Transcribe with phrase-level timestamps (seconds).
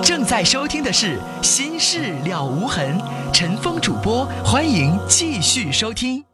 [0.00, 2.98] 您正在收听的是《心事了无痕》，
[3.34, 6.24] 陈峰主播，欢迎继续收听。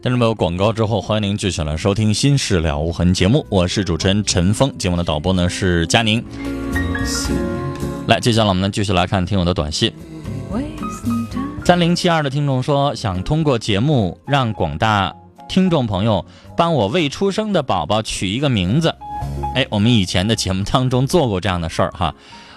[0.00, 6.24] 听众朋友，广告之后，欢迎您继续来收听《心事了无痕》节目，我是主持人陈峰，节目的导播呢是佳宁。
[8.06, 9.92] 来，接下来我们呢继续来看听友的短信。
[11.66, 15.14] 三零七二的听众说，想通过节目让广大
[15.48, 16.24] 听众朋友
[16.56, 18.94] 帮我未出生的宝宝取一个名字。
[19.54, 22.14] 哎，我们以前的节目当中做过这样的事儿哈，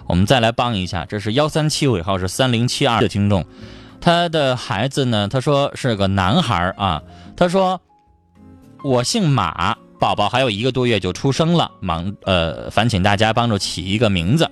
[0.07, 1.05] 我们再来帮一下。
[1.05, 3.45] 这是幺三七尾号是三零七二的听众。
[3.99, 5.27] 他的孩子呢？
[5.27, 7.01] 他说是个男孩啊。
[7.37, 7.79] 他说
[8.83, 14.49] 我姓马，宝宝还有一个多月就出生了，忙呃，烦请大家帮助起一个名字。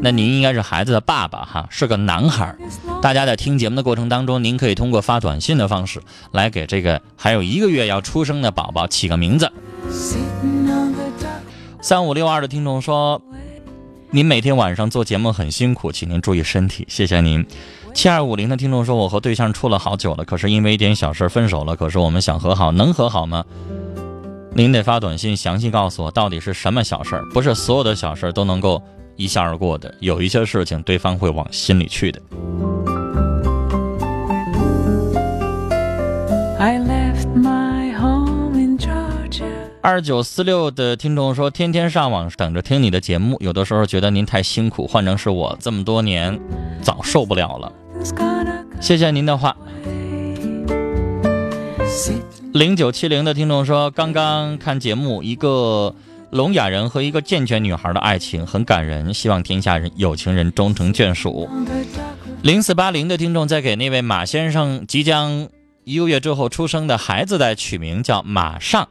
[0.00, 2.52] 那您应该是孩子的爸爸哈，是个男孩。
[3.00, 9.52] 大家在听节目的过程当中，您可以通过发短信的方式来给这个还有一个月要出生的宝宝起个名字。
[11.80, 13.22] 三五六二的听众说，
[14.10, 17.46] 您每天晚上做节目很辛苦，请您注意身体，谢谢您。
[17.94, 21.76] 七二五零的听众说：“我和对象处了好久了，可是因为一点小事分手了。
[21.76, 23.44] 可是我们想和好，能和好吗？
[24.54, 27.24] 您得发短信详细告诉我到底是什么小事儿。
[27.32, 28.82] 不是所有的小事儿都能够
[29.16, 32.20] 一笑而过的，有一些事情对方会往心里去的。”
[39.80, 46.38] 二九四六的听众说：“天天上网等着听你的节目，有的时候觉得您太辛苦，换成是我这么多年，
[46.82, 47.72] 早受不了了。”
[48.80, 49.56] 谢谢您的话。
[52.52, 55.94] 零九七零的听众说：“刚刚看节目，一个
[56.30, 61.48] 聋哑人和一个健全女孩的爱情很感人，希望天下人有情人终成眷属。”
[62.42, 65.48] 零四八零的听众在给那位马先生即将
[65.84, 68.88] 一个月之后出生的孩子在取名叫马上。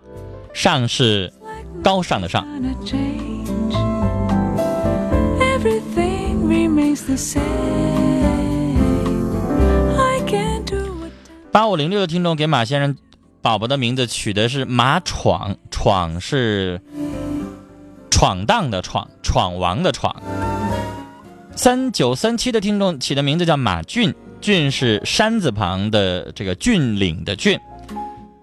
[0.53, 1.31] 上是
[1.81, 2.45] 高尚的上。
[11.51, 12.95] 八五零六的听众给马先生
[13.41, 16.79] 宝宝的名字取的是马闯，闯是
[18.09, 20.15] 闯荡的闯，闯王的闯。
[21.53, 27.59] 三九三七的听众起的名字叫马俊，俊是山字旁的这个峻岭的峻。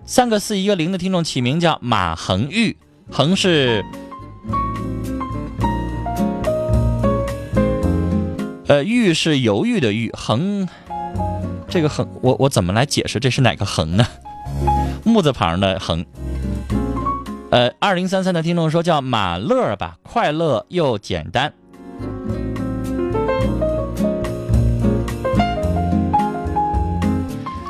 [0.05, 2.77] 三个四一个零的听众起名叫马恒玉，
[3.11, 3.83] 恒是，
[8.67, 10.69] 呃，玉是犹豫的玉，恒，
[11.69, 14.07] 这个横，我我怎么来解释这是哪个横呢？
[15.05, 16.05] 木字旁的横。
[17.51, 21.53] 呃，二零三三的听众说叫马乐吧，快乐又简单。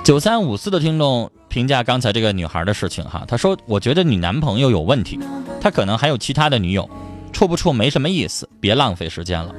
[0.05, 1.31] 九三五四的听众。
[1.51, 5.19] 评价刚才这个女孩的事情哈，他说：“我觉得你男朋友有问题，
[5.63, 6.89] 他可能还有其他的女友，
[7.33, 9.55] 处不处没什么意思，别浪费时间了。”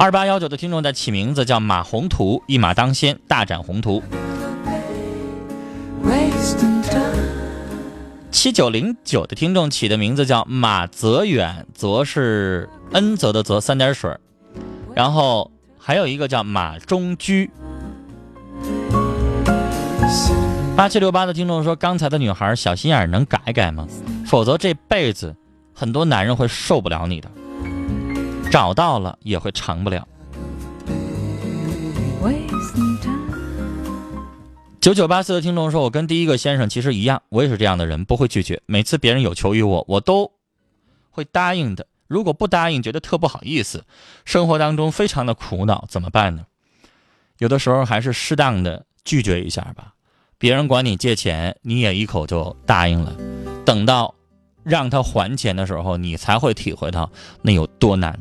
[0.00, 4.02] 二八幺九的听众在起名字叫马宏图，一马当先，大展宏图。
[8.30, 14.10] 七九零九的听众起的名字叫马泽远，泽是恩泽的泽，三点水，
[14.94, 17.50] 然后还有一个叫马中居。
[20.74, 23.86] 八七六八的听众说：“刚才的女孩小心眼，能改改吗？
[24.24, 25.36] 否则这辈子
[25.74, 27.30] 很多男人会受不了你的，
[28.50, 30.06] 找到了也会长不了。”
[34.80, 38.62] 九九八四的听众说：“我跟第一个先生其实一样，我也是这样的人，不会拒绝。
[38.64, 40.32] 每次别人有求于我，我都
[41.10, 41.86] 会答应的。
[42.08, 43.84] 如果不答应，觉得特不好意思，
[44.24, 46.46] 生活当中非常的苦恼，怎么办呢？
[47.38, 49.94] 有的时候还是适当的拒绝一下吧。”
[50.38, 53.14] 别人管你借钱，你也一口就答应了。
[53.66, 54.14] 等到
[54.62, 57.12] 让他还钱的时候，你才会体会到
[57.42, 58.18] 那有多难。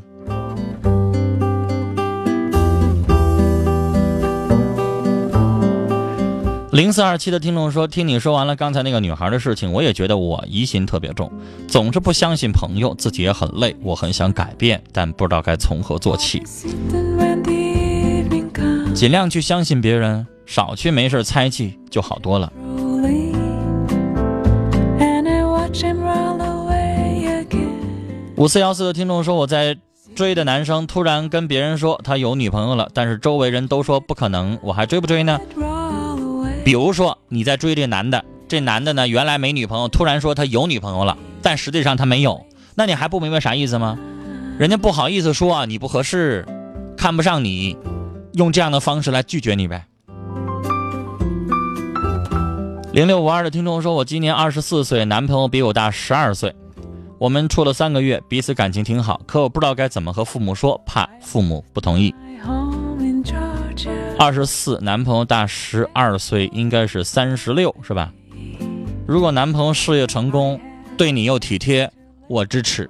[6.79, 11.29] 零四二七的听众说：“听你说完了刚才那个女孩的事情，我也觉得我疑心特别重，
[11.67, 13.75] 总是不相信朋友，自己也很累。
[13.81, 16.41] 我很想改变，但不知道该从何做起。
[18.95, 22.49] 尽量去相信别人。”少去没事猜忌就好多了。
[28.37, 29.77] 五四幺四的听众说：“我在
[30.15, 35.37] 追的男生突然跟别人说他有女朋友了，但是周围人都说不可能，我还追不追呢？”
[36.69, 42.45] 比如说你在追这男的，这男的呢原来没女朋友，突然说他有女朋友了，但实际上他没有，
[42.75, 43.97] 那你还不明白啥意思吗？
[44.59, 46.45] 人家不好意思说啊你不合适，
[46.95, 47.75] 看不上你，
[48.33, 49.87] 用这样的方式来拒绝你呗。
[52.93, 56.53] 零六五二的听众说：“我今年二十四岁，男朋友比我大十二岁，
[57.17, 62.13] 我们处了三个月，彼此感情挺好，可我不知道该怎么和父母说，怕父母不同意。
[64.19, 68.11] 二十四，男朋友大十二岁，应该是三十六，是吧？
[69.07, 70.59] 如果男朋友事业成功，
[70.97, 71.89] 对你又体贴，
[72.27, 72.89] 我支持。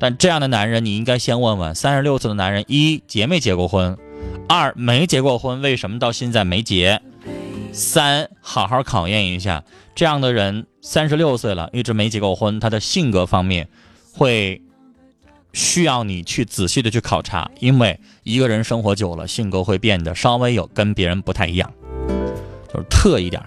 [0.00, 3.94] 但这样的男人，你应该先问问：三十六岁的男人，一结没结过婚？
[4.48, 7.02] 二没结过婚，为什么到现在没结？”
[7.70, 9.62] 三，好好考验一下，
[9.94, 13.68] 这样的人三十六岁了，一直没结过婚，他的性格方面
[14.14, 14.62] 会
[15.52, 21.70] 需要你去仔细的去考察，因为一个人生活久了，性格会变得稍微有跟别人不太一样，
[22.72, 23.42] 就是特一点。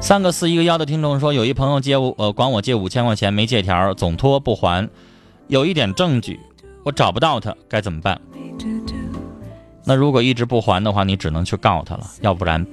[0.00, 4.88] 三个四一个幺的听众说，有一朋友借我呃管我借五千块钱没借条，总拖不还，
[5.48, 6.38] 有一点证据，
[6.84, 8.20] 我找不到他，该怎么办？
[9.86, 12.66] 那如果一直不还的话，你只能去告他了，要不然，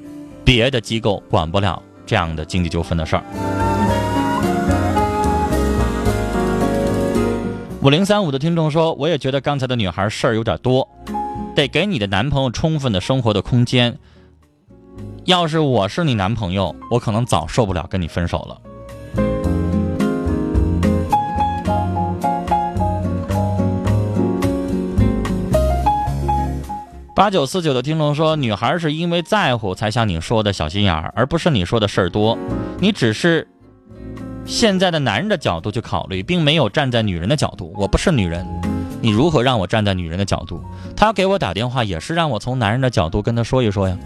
[0.44, 4.11] 别的机构管不了这样的经济纠纷的事儿。
[7.83, 10.88] 五零三五的听众说，我也觉得刚才的女孩事儿有点多，
[11.56, 13.98] 得给你的男朋友充分的生活的空间。
[15.25, 18.62] 要是我是你男朋友，我可能早受不了跟你分手了。
[27.16, 32.38] 八九四九的听众说：“女孩是因为在乎才像你说的小心眼儿，而不是你说的事儿多。
[32.80, 33.48] 你只是
[34.51, 37.74] 现在的男人的角度去考虑，并没有站在女人的角度。
[37.77, 38.45] 我不是女人，
[39.00, 40.62] 你如何让我站在女人的角度？
[40.94, 43.98] 他给我打电话也是让我从男人的角度跟他说一说呀。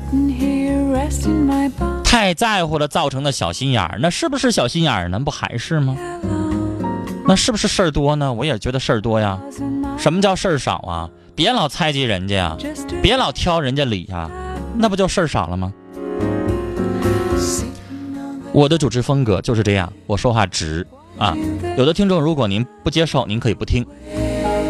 [2.03, 5.19] 太在乎了造成的小心眼儿，那是不是小心眼儿呢？
[5.19, 5.97] 不还是吗？
[7.27, 8.31] 那是不是事儿多呢？
[8.31, 9.39] 我也觉得事儿多呀。
[9.98, 12.57] 什么叫事儿少啊？”别老猜忌人家呀，
[13.01, 14.30] 别老挑人家理呀，
[14.75, 15.74] 那不就事儿少了吗？
[18.56, 20.88] 我的主持风格就是这样，我说话直
[21.18, 21.36] 啊。
[21.78, 23.86] 有的听众如果您不接受，您可以不听，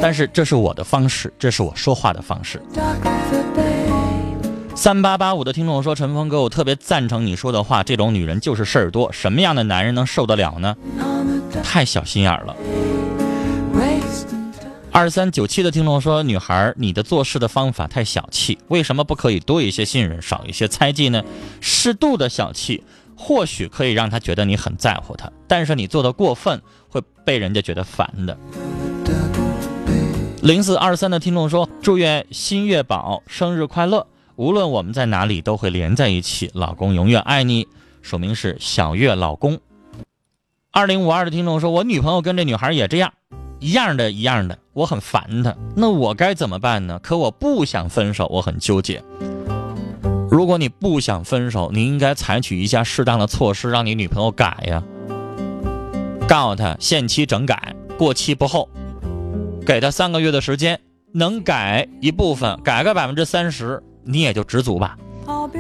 [0.02, 2.60] 但是这是我的方式，这是我说话的方式。
[4.74, 10.76] 三八八五的听众说：“陈峰哥，我特别赞成你说的话，这种女人就是事儿多，什么样的男人能受得了呢？
[11.64, 12.56] 太小心眼了。”
[14.92, 21.24] 二三九七的听众说：“女孩，你的做事的方法太小气，为什么不可以多一些信任，少一些猜忌呢？
[21.62, 22.84] 适度的小气，
[23.18, 28.38] 或许可以让他觉得你很在乎他，但是你做的过分，会被人家觉得烦的。”
[30.42, 37.68] 零四二三的听众说：“祝愿新月宝生日快乐，无论我们在哪里都会连在一起，老公永远爱你。”
[38.04, 39.60] 署名是小月老公。
[40.72, 43.12] 二零五二的听众说：“我女朋友跟这女孩也这样。”
[43.60, 47.00] 一样的，一样的，我很烦她，那我该怎么办呢？
[47.02, 49.02] 可我不想分手，我很纠结。
[50.30, 54.83] 如果你不想分手，你应该采取一下适当的措施，让你女朋友改呀。
[56.27, 58.68] 告诉他限期整改，过期不候，
[59.66, 60.80] 给他三个月的时间，
[61.13, 64.98] 能改一部分，改个百分之三十，你也就知足吧。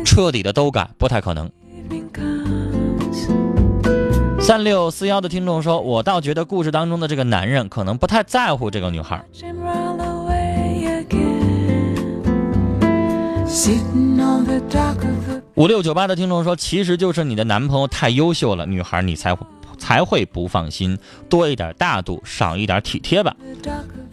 [0.03, 1.49] 彻底的都改不太可能。
[4.39, 9.23] 三六四幺的听众说：“我倒觉得故事当中的这个男人可能不太在乎这个女孩。”
[15.55, 19.35] 五六九八的听众说：“其实就是你的男朋友太优秀了，女孩你才
[19.77, 20.97] 才会不放心，
[21.29, 23.35] 多一点大度，少一点体贴吧。”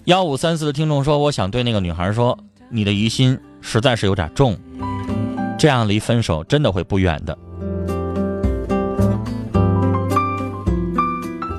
[0.06, 2.38] 幺五三四的听众说：“我想对那个女孩说，
[2.70, 4.56] 你的疑心实在是有点重，
[5.58, 7.36] 这样离分手真的会不远的。”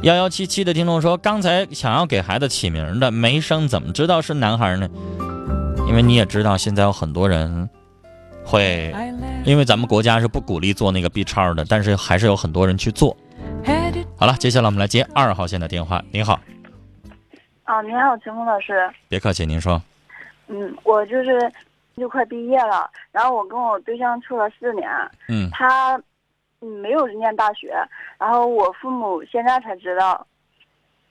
[0.04, 4.90] 幺幺七七的听众说：“刚才想要给孩子起名的没生，怎么知道是男孩呢？
[5.88, 7.70] 因为你也知道，现在有很多人
[8.46, 8.94] 会，
[9.46, 13.16] 因为咱们国家是不鼓励做那个 B 超的，但是还是有很多人去做。
[14.18, 16.02] 好了，接下来我们来接二号线的电话。
[16.12, 16.40] 您好。
[17.64, 18.90] 啊，您好，陈峰老师。
[19.08, 19.82] 别客气，您说。
[20.48, 21.52] 嗯，我就是
[21.96, 24.90] 就快毕业了，然后我跟我对象处了四年。
[25.28, 25.50] 嗯。
[25.52, 26.02] 他。
[26.66, 27.76] 嗯，没有念大学，
[28.18, 30.26] 然后我父母现在才知道，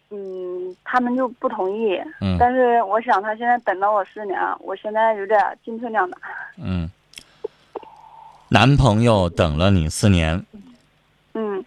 [0.08, 2.00] 嗯，他们就不同意。
[2.22, 6.18] 嗯，但是我想他现在等到我四年，我现在有点进退两难。
[6.56, 6.90] 嗯，
[8.52, 10.44] 男朋友等了你四年。
[11.32, 11.64] 嗯，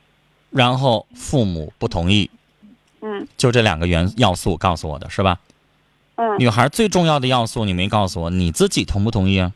[0.51, 2.29] 然后父母不同意。
[3.01, 5.39] 嗯，就这两个元要素告诉我的是吧？
[6.15, 9.51] 嗯，女孩最重要的要素你没告诉我，你自己同不同意啊？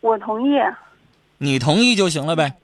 [0.00, 0.56] 我同意。
[1.38, 2.54] 你同意就行了呗。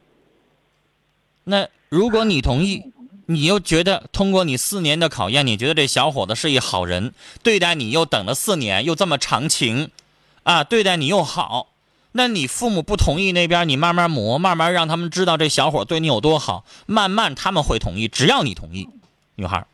[1.44, 2.92] 那如果你同意，
[3.26, 7.12] 你又觉得通过你四年的考验，你觉得这小伙子是一好人，
[7.42, 9.90] 对待你又等了四年，又这么长情，
[10.44, 11.71] 啊，对待你又好，
[12.12, 18.07] 那你父母不同意那边，你慢慢磨，慢慢让他们知道这小伙对你有多好，慢慢他们会同意。
[18.07, 18.88] 只要你同意，
[19.37, 19.64] 女孩，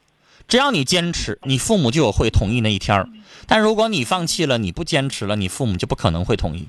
[0.47, 3.09] 只要你坚持，你父母就有会同意那一天儿。
[3.47, 6.69] 但如果你放弃了，你不坚持了，你父母就不可能会同意。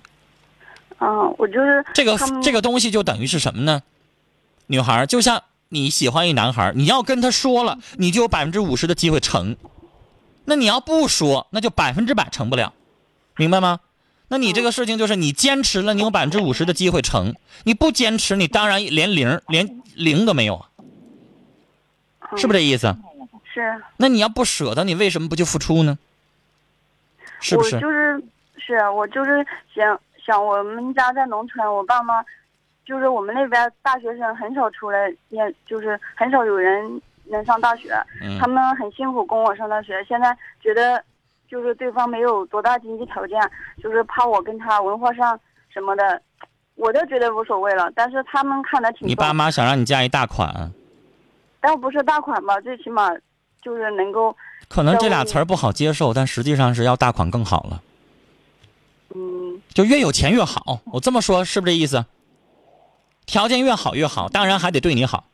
[1.00, 3.84] 嗯，我就是这个这个东西就等于是什么呢？
[4.68, 9.56] 女孩就像你喜欢一男孩，你要跟他说了，你就有百分之五十的机会成。
[10.46, 12.74] 那你要不说，那就百分之百成不了，
[13.36, 13.80] 明白吗？
[14.30, 17.34] 那你这个事情就是你坚持了，你有百分之五十的机会成；
[17.64, 20.70] 你不坚持，你当然连零连零都没有啊，
[22.38, 22.96] 是不是这意思？
[23.52, 25.98] 是那你要不舍得，你为什么不去付出呢？
[27.42, 27.80] 是不我是？
[27.80, 28.24] 就是
[28.58, 32.24] 是啊我就是想想我们家在农村，我爸妈
[32.86, 41.04] 就是我们那边大学生很少出来念，就是很少有人能上大学，嗯他们很辛苦供我上大学，现在觉得
[41.50, 43.40] 就是对方没有多大经济条件，
[43.82, 45.40] 就是怕我跟他文化上
[45.70, 46.22] 什么的，
[46.76, 50.72] 我都觉得无所谓了，但是他们看的挺你爸妈想让你嫁一大款，
[51.60, 53.10] 但不是大款吧，最起码
[53.62, 54.36] 就是能够
[54.68, 57.82] 可能这俩词儿不好接受，但实际上是要大款更好了。
[59.16, 60.82] 嗯就越有钱越好。
[60.86, 62.06] 我这么说是不是这意思？
[63.26, 65.26] 条件越好越好，当然还得对你好，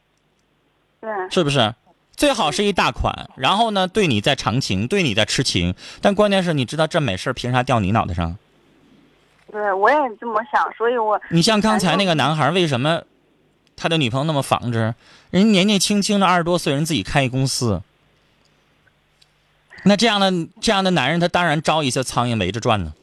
[1.01, 1.73] 对是不是？
[2.15, 5.75] 最好是一大款，然后呢，对你在长情，对你在痴情。
[6.01, 8.37] 但关键是，你知道这美事儿凭啥掉你脑袋上？
[9.51, 13.03] 对，我也这么想，所以我你像刚才那个男孩，为什么
[13.75, 14.95] 他的女朋友那么防着？
[15.31, 17.81] 人年年轻轻的二十多岁人自己开一公司，
[19.83, 20.31] 那这样的
[20.61, 22.93] 这样的男人，他当然招一些苍蝇围着转呢，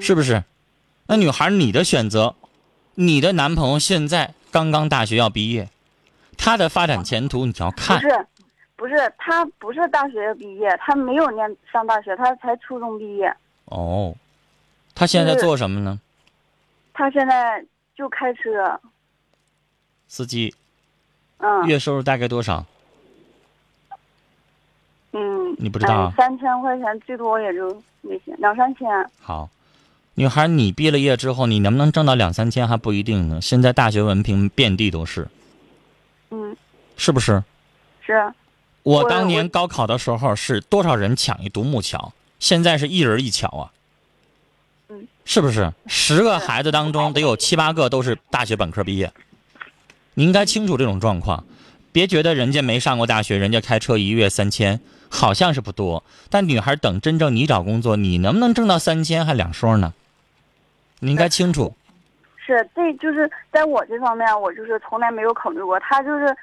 [0.00, 0.42] 是不是？
[1.06, 2.34] 那女孩，你的选择，
[2.94, 5.68] 你的男朋友现在刚刚大学要毕业，
[6.40, 8.08] 他的发展前途你要看不。
[8.08, 8.26] 是，
[8.76, 13.32] 不是他不是大学毕业，他没有念上大学，他才初中毕业。
[13.66, 14.16] 哦，
[14.94, 16.00] 他现在是做什么呢？
[16.94, 18.80] 他现在就开车，
[20.08, 20.54] 司机，
[21.38, 22.64] 嗯月收入大概多少？
[25.12, 28.88] 嗯，你不知道三千块钱最多也就那些，两三千。
[29.20, 29.48] 好，
[30.14, 33.40] 女孩，你毕了业之后，你能不能挣到两三千还不一定呢。
[33.40, 35.28] 现在大学文凭遍地都是，
[36.30, 36.56] 嗯，
[36.96, 37.42] 是不是？
[38.00, 38.32] 是，
[38.82, 43.72] 我我当年高考的时候是多少人抢一独木桥，现在是一人一桥啊。
[44.88, 45.72] 嗯，是不是？
[45.86, 49.12] 十个孩子当中得有七八个都是大学本科毕业，
[50.14, 51.44] 你应该清楚这种状况，
[51.92, 59.94] 别觉得人家没上过大学，人家开车一月三千，好像是不多，但女孩等真正你找工作，你能不能挣到三千还两说呢？
[61.00, 61.74] 你应该清楚。
[62.50, 65.78] 是，这就是在我这方面，我就是从来没有考虑过。
[65.80, 66.36] 他就是，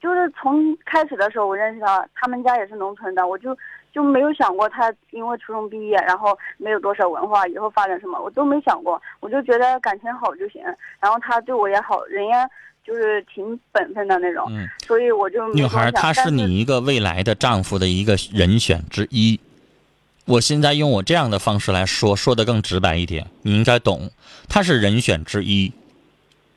[0.00, 3.56] 就是从开始的时候我认识他，他们家也是农村的，我就
[3.92, 9.00] 就没有想过他因为初中毕业，然后没有多少文化，以后发展什么，我都没想过。
[9.20, 10.62] 我就觉得感情好就行，
[11.00, 12.48] 然后他对我也好，人家
[12.84, 19.40] 就是挺本分的那种，嗯，所以我就女孩，多想但她是你一个未来的丈夫的一个人选之一。
[20.26, 24.10] 我现在用我这样的方式来说，说的更直白一点，你应该懂，
[24.48, 25.72] 他是人选之一。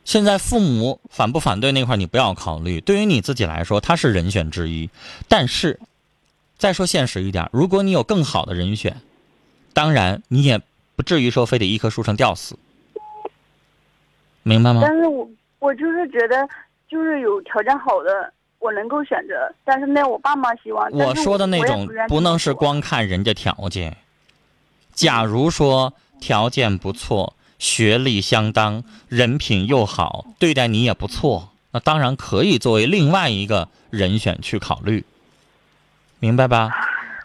[0.04, 4.90] 现在父母反不反对那块你不要考虑，对于你自己来说，他是人选之一。
[5.28, 5.80] 但是，
[6.58, 8.98] 再说现实一点，如果你有更好的人选，
[9.72, 10.60] 当然你也
[10.96, 12.58] 不至于说非得一棵树上吊死，
[14.42, 14.82] 明白吗？
[14.82, 16.50] 但是我我就是觉得，
[16.90, 19.34] 就是有条件好的，我能够选择。
[19.64, 20.90] 但是那我爸妈希望。
[20.92, 23.98] 我说的那种不能是光看人家条件。
[24.94, 35.06] 假如说条件不错，学历相当，人品又好，对待你也不错，那当然可以作为另外一个人选去考虑，
[36.20, 36.70] 明白吧？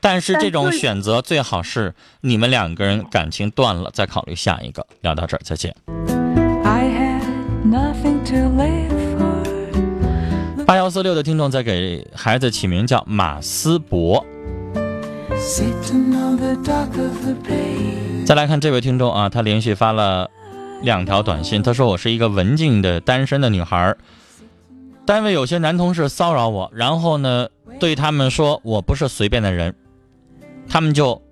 [0.01, 4.87] 但是这种选择最好是你们两个人感情断了再考虑下一个。
[5.01, 5.75] 聊到这儿，再见。
[6.63, 7.23] I had
[7.65, 8.84] nothing to for.
[10.75, 14.27] 八幺四六的听众在给孩子起名叫马思博。
[18.27, 20.29] 再来看这位听众啊，他连续发了
[20.83, 21.63] 两条短信。
[21.63, 23.95] 他说：“我是一个文静的单身的女孩，
[25.07, 27.47] 单位有些男同事骚扰我，然后呢，
[27.79, 29.77] 对他们说我不是随便的人，
[30.69, 31.23] 他们就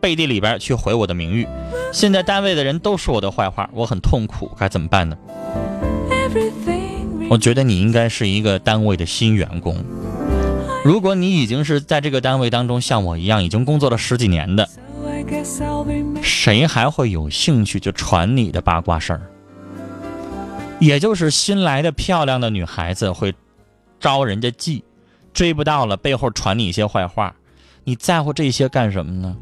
[0.00, 1.48] 背地里边去毁我的名誉。
[1.92, 5.18] 现在单位的人都说我的坏话，我很痛苦，该怎么办呢
[6.08, 6.81] ？Everything
[7.28, 9.76] 我觉得你应该是一个单位的新员工。
[10.84, 14.68] 如果你已经是在这个单位当中像我一样已经工作了十几年的，
[16.22, 19.22] 谁还会有兴趣去传你的八卦事儿？
[20.80, 23.32] 也就是新来的漂亮的女孩子会
[24.00, 24.84] 招人家忌，
[25.32, 27.34] 追不到了，背后传你一些坏话，
[27.84, 29.36] 你在乎这些干什么呢？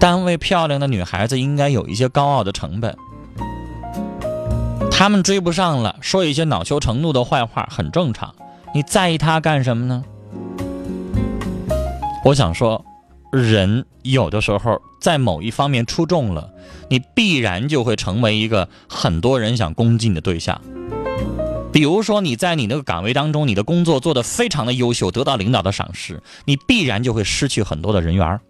[0.00, 2.94] 单位漂亮的女孩子应该有一些高傲的成本。
[4.98, 8.34] 他们追不上了，说一些恼羞成怒的坏话很正常。
[8.74, 10.02] 你在意他干什么呢？
[12.24, 12.82] 我想说，
[13.30, 16.48] 人有的时候在某一方面出众了，
[16.88, 20.58] 你必然就会成为一个很多人想攻击你的对象。
[21.70, 28.40] 比如说你在你那个岗位当中，你的工作做得非常的优秀，得到领导的赏识，你必然就会失去很多的人缘。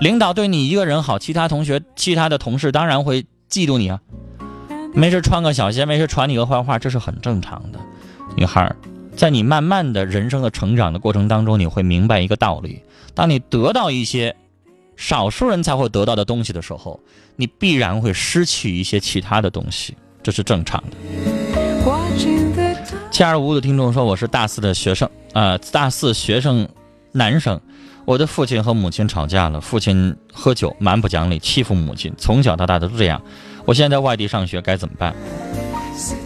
[0.00, 4.00] 领导对你一个人好，其他同学、其他的同事当然会嫉妒你啊。
[4.94, 7.78] 没事穿个小鞋，没事传你个坏话，这是很正常的。
[8.36, 8.74] 女孩，
[9.16, 12.82] 在你慢慢的人生的成长的过程当中，你会明白一个道理：
[13.14, 14.34] 当你得到一些
[14.96, 17.00] 少数人才会得到的东西的时候，
[17.36, 20.96] 你必然会失去一些其他的东西，这是正常的。
[23.10, 26.68] 七二五的听众说：“我是大四的学生，呃，大四学生，
[27.12, 27.60] 男生。
[28.04, 33.20] 我的父亲和母亲吵架了，父亲喝酒，蛮不讲理，欺负母亲，从小到大都是这样。”
[33.68, 35.14] 我现在在外地上学，该怎么办？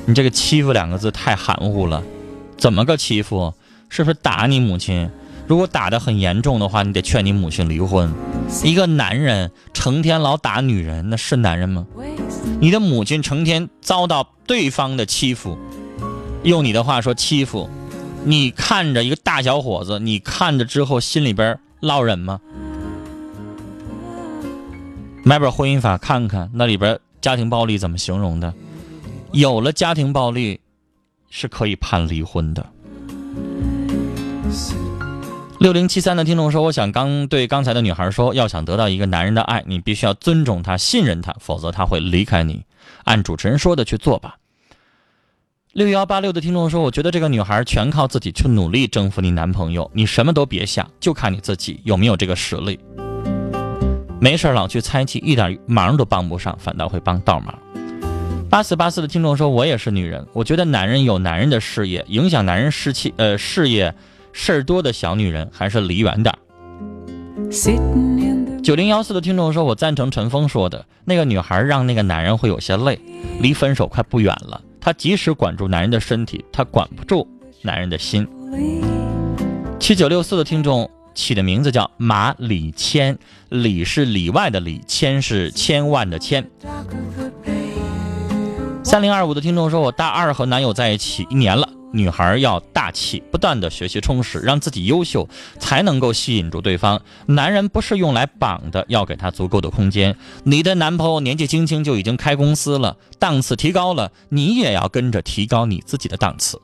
[0.06, 2.00] 你这个“欺负”两个字太含糊了，
[2.56, 3.52] 怎么个欺负？
[3.88, 5.10] 是不是打你母亲？
[5.48, 8.14] 如果打得很严重的话，你得劝你母亲离婚。
[8.62, 11.84] 一个男人成天老打女人，那是男人吗？
[12.60, 15.58] 你的母亲成天遭到对方的欺负，
[16.44, 17.68] 用你的话说欺负，
[18.24, 22.38] 你看着一个大小伙子，你看着之后心里边落忍吗？
[25.24, 27.00] 买本婚姻法看看，那里边。
[27.22, 28.52] 家庭暴力怎么形容的？
[29.30, 30.60] 有了家庭暴力，
[31.30, 32.66] 是可以判离婚的。
[35.58, 42.64] 六零七三的听众说：“我想刚对刚才的女孩说，要想得到一个男人的爱，你必须要尊重他、信任他，否则他会离开你。
[43.04, 44.36] 按主持人说的去做吧。”
[45.72, 52.78] 六幺八六的听众说：“我觉得这个女孩全靠自己去努力征服你男朋友，你什么都别想，就看你自己有没有这个实力。”
[54.22, 57.58] 没事老去猜忌，一点忙都帮不上，反倒会帮倒忙。
[58.48, 63.92] 八四八四的听众说：“我也是女人，我觉得男人有男人的事业，影响男人士气，呃，事业
[64.32, 66.32] 事儿多的小女人还是离远点
[68.62, 73.00] 九零幺四的听众说：“我赞成陈峰说的，那个女孩让那个男人会有些累，
[73.40, 74.62] 离分手快不远了。
[74.80, 77.26] 她即使管住男人的身体，她管不住
[77.60, 78.24] 男人的心。”
[79.80, 80.88] 七九六四的听众。
[81.14, 86.48] 起的名字叫马里千，里是里外的里，千是千万的千。
[88.84, 97.00] 三零二五的听众说：“我大二和男友在一起一年了，女孩要大气，不断的学习充实，让自己优秀，才能够吸引住对方。
[97.26, 100.16] 男人不是用来绑的，要给他足够的空间。
[100.44, 106.60] 你的男朋友年纪轻轻就已经开公司了，档次提高了，你也要跟着提高你自己的档次。”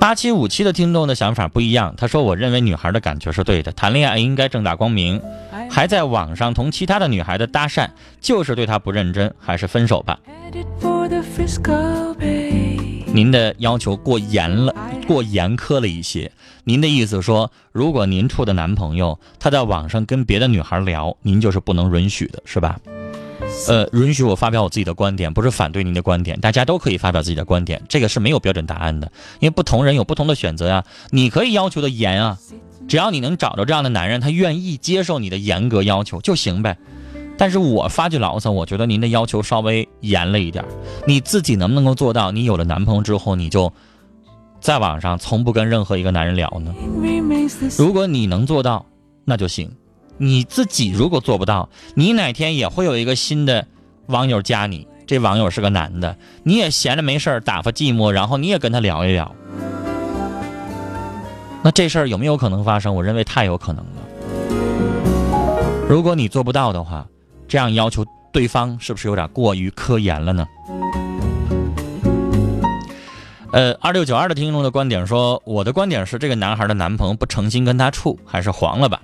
[0.00, 5.20] 八七五七的听众的想法不一样，他说：“我认为女孩的感觉是对的，谈恋爱应该正大光明，
[5.70, 10.18] 还在网上同其他的女孩的搭讪，就是对她不认真，还是分手吧。”
[13.12, 14.74] 您的要求过严了，
[15.06, 16.32] 过严苛了一些。
[16.64, 22.80] 您的意思说，如果您处的男朋友他在网上跟别的女孩聊，您就是不能允许的，是吧？
[23.68, 30.84] 呃，允许我发表我自己的观点，不是反对您的观点，大家都可以发表自己的观点，这个是没有标准答案的，因为不同人有不同的选择呀。
[31.10, 32.38] 你可以要求的严啊，
[32.88, 36.78] 只要你能找着这样的男人，他愿意接受你的严格要求就行呗。
[37.36, 40.64] 但是我发句牢骚，我觉得您的要求稍微严了一点，
[41.06, 42.30] 你自己能不能够做到？
[42.32, 43.72] 你有了男朋友之后，你就
[44.60, 46.74] 在网上从不跟任何一个男人聊呢？
[47.78, 48.84] 如果你能做到，
[49.24, 49.70] 那就行。
[50.22, 53.66] 你自己如果做不到，你哪天也会有一个新的
[54.04, 59.34] 网友加你，这网友是个男的，你也闲着没事打发寂寞，然后你也跟他聊一聊，
[61.62, 62.94] 那这事儿有没有可能发生？
[62.94, 63.92] 我认为太有可能了。
[65.88, 67.06] 如果你做不到的话，
[67.48, 70.46] 这样要求对方是不是有点过于苛严了呢？
[73.52, 79.00] 呃，二六九二的听众的观点说，我的观点是，这个男孩的男朋友不诚心跟他处，还是黄了吧。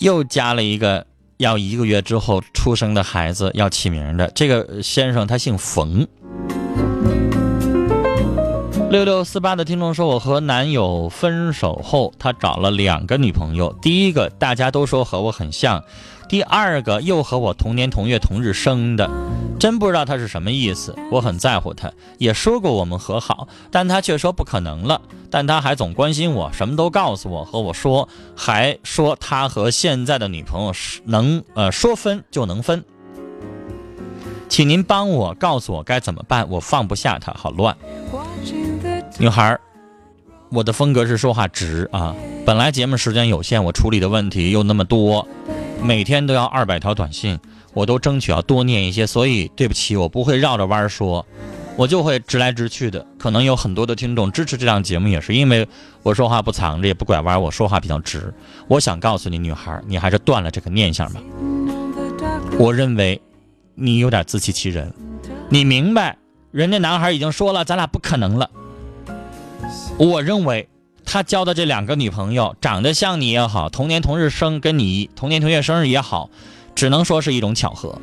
[0.00, 6.06] 又加了一个要一个月之后出生的孩子要起名的，这个先生他姓冯。
[8.90, 15.84] 六六四八的听众说，我和男友分手后，他找了两个女朋友，第一个大家都说和我很像。
[16.30, 19.10] 第二个又和我同年同月同日生的，
[19.58, 20.94] 真不知道他是什么意思。
[21.10, 25.02] 我很在乎他，也说过我们和好，但他却说不可能了。
[25.28, 30.72] 但他还总关心我，什么都告诉我，和我说，还说他和现在的女朋友
[31.04, 32.84] 能呃说分就能分。
[34.48, 37.76] 请您帮我告诉我该怎么办，我放不下他，好乱。
[39.18, 39.58] 女孩，
[40.50, 42.14] 我的风格是说话直啊。
[42.46, 45.26] 本来节目时间有限，我处理的问题又那么多，
[45.82, 47.38] 每天都要二百条短信，
[47.72, 49.06] 我都争取要多念一些。
[49.06, 51.24] 所以对不起，我不会绕着弯说，
[51.76, 53.04] 我就会直来直去的。
[53.18, 55.66] 可能有很多的听众支持这档节目，也是因为
[56.02, 58.32] 我说话不藏着，也不拐弯，我说话比较直。
[58.68, 61.20] 我想告诉你，女孩，你还是断了这个念想吧。
[62.58, 63.20] 我认为
[63.74, 64.92] 你有点自欺欺人，
[65.48, 66.18] 你明白，
[66.50, 68.50] 人家男孩已经说了，咱俩不可能了。
[69.98, 70.68] 我认为
[71.12, 76.30] 他交的这两个女朋友长得像你也好，同年同日生跟你同年同月生日也好，
[76.76, 78.00] 只能说是一种巧合。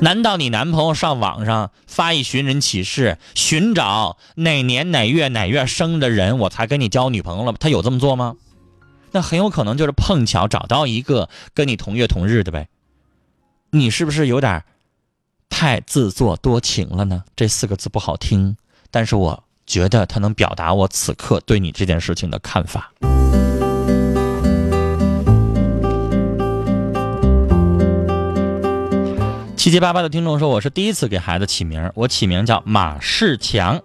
[0.00, 7.52] 难道你男朋友上网上发一寻人启事，寻找哪年哪月哪月生的人，我才跟你交女朋友了？
[7.58, 8.36] 他有这么做吗？
[9.10, 12.68] 那很有可能就是碰巧找到一个跟你同月同日的呗。
[13.70, 14.62] 你是不是有点
[15.48, 17.24] 太自作多情了呢？
[17.34, 18.56] 这四个字不好听，
[18.92, 19.42] 但是我。
[19.68, 22.90] 觉得他能表达我此刻对你这件事情的看法。
[29.54, 33.78] 七七八八的听众说：“我是第一次给孩子起名，我起名叫马世强。”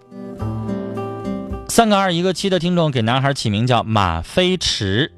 [1.68, 5.12] 三个二一个七的听众给男孩起名叫马飞驰。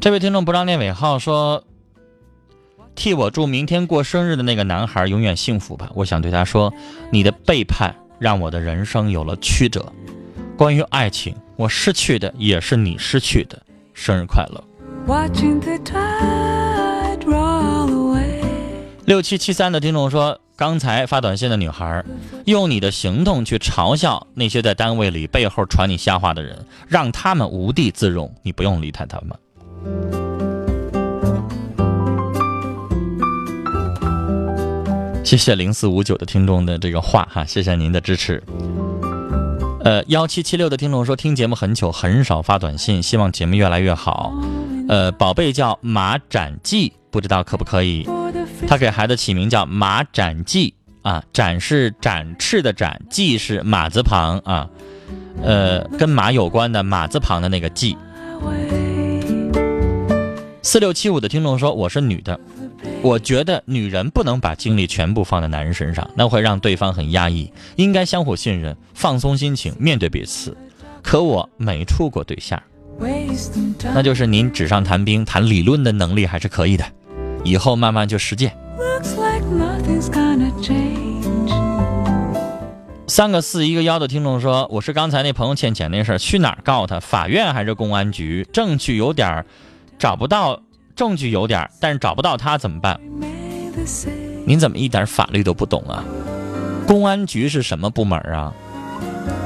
[0.00, 1.67] 这位听众不让念尾号说。
[2.98, 5.88] 替我祝明天过生日的那个男孩永远幸福吧！
[5.94, 6.74] 我想对他说
[7.12, 9.92] ：“你的背叛让我的人生有了曲折。
[10.56, 13.56] 关于爱情，我失去的也是你失去的。
[13.94, 14.64] 生日快乐！”
[19.06, 22.04] 六七七三的听众说：“刚才发短信的女孩，
[22.46, 28.34] 用你的行动去嘲笑那些在单位里背后传你瞎话的人，让他们无地自容。
[28.42, 29.38] 你不用理睬他们。”
[35.28, 38.42] 谢谢零四五九的听众的这个话哈，谢谢您的支持。
[39.84, 44.32] 呃，幺七七六的听众说听节目很久，很少发短信，希望节目越来越好。
[44.88, 48.08] 呃，宝贝叫马展记，不知道可不可以？
[48.66, 54.66] 他给孩子起名叫马展记啊，展是展翅的展，记是马字旁啊，
[55.42, 57.98] 呃，跟马有关的马字旁的那个记。
[60.62, 62.40] 四六七五的听众说我是女的。
[63.02, 67.52] 我觉得女人不能把精力全部放在男人身上，那会让对方很压抑。
[67.76, 70.56] 应该相互信任，放松心情，面对彼此。
[71.02, 72.60] 可我没处过对象，
[73.94, 76.84] 那就是您纸上谈兵、谈理论的能力还是可以的，
[77.44, 78.56] 以后慢慢就实践。
[83.06, 87.00] 三个四一个幺的听众说：“我是刚才那朋友欠钱那事儿，去哪儿告他？
[87.00, 88.46] 法院还是公安局？
[88.52, 89.44] 证据有点
[89.98, 90.62] 找不到。”
[90.98, 92.98] 证据有点，但是找不到他怎么办？
[94.44, 96.02] 您怎么一点法律都不懂啊？
[96.88, 98.52] 公安局是什么部门啊？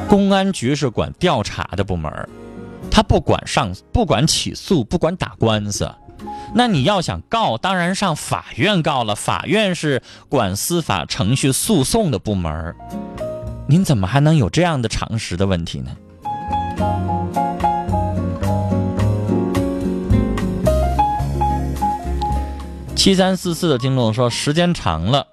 [0.08, 2.10] 公安局是管调查的部门，
[2.90, 5.92] 他不管上，不管起诉，不管打官司。
[6.54, 9.14] 那你要想告，当然上法院告了。
[9.14, 12.74] 法院是管司法程序诉讼的部门，
[13.68, 15.94] 您怎么还能有这样的常识的问题呢？
[23.02, 25.26] 七三四四的听众说：“时间长了，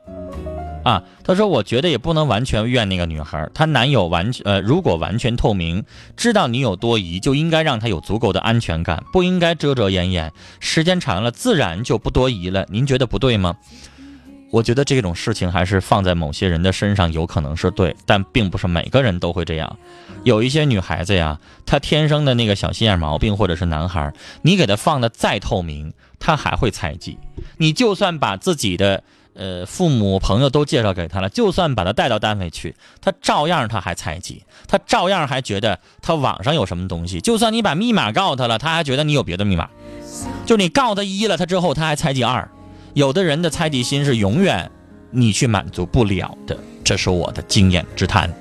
[0.84, 5.84] 啊，他说我觉得也不能完全怨那个女孩，她男友完呃，如果完全透明，
[6.18, 10.34] 知道你有多疑，就应该让她有足够的安全感，不应该遮遮掩掩。
[10.60, 12.66] 时间长了，自然就不多疑了。
[12.72, 13.56] 您觉得不对吗？
[14.52, 19.78] 我觉得这种事情还是放在某些人的身上有可能是对，但并不是每个人都会这样。
[20.24, 27.18] 有一些女孩子呀，她天生的那个小心眼毛病，或者是男孩，你给她放的再透明。”他还会猜忌，
[27.60, 29.02] 你就算把自己的
[29.36, 37.22] 呃父母朋友都介绍给他了，就算把他带到单位去，他照样他还猜忌，他照样还觉得他网上有什么东西。
[37.22, 39.70] 就算你把密码告他了，他还觉得你有别的密码。
[40.46, 42.52] 就你告他一了，他之后他还猜忌二。
[42.94, 44.70] 有的人的猜忌心是永远
[45.12, 48.34] 你去满足不了的，这是我的经验之谈，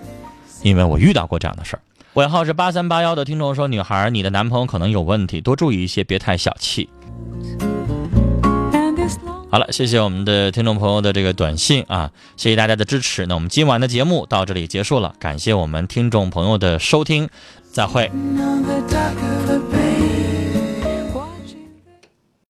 [0.62, 1.82] 因为我遇到过这样的事儿。
[2.14, 6.88] 尾号是八三八幺的听众说：“女孩，你的男朋友可能有问题，多注意一些，别太小气。”
[9.50, 13.24] 好了，谢谢我们的听众朋友的这个短信啊，谢谢大家的支持。
[13.26, 17.28] 那我们今晚的节目到这里结束了，感谢我们听众朋友的收听，
[17.70, 18.10] 再会。